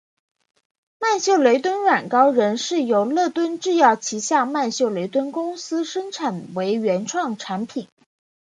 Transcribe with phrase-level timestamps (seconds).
[0.97, 7.87] 曼秀雷敦软膏仍是由乐敦制药旗下曼秀雷敦公司生产的为原创产品。